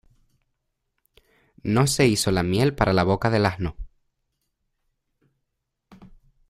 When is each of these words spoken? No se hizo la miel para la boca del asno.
No 1.61 1.85
se 1.85 2.07
hizo 2.07 2.31
la 2.31 2.41
miel 2.41 2.73
para 2.73 2.91
la 2.91 3.03
boca 3.03 3.29
del 3.29 3.45
asno. 3.45 3.75